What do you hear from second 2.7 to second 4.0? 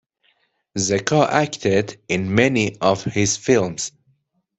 of his films.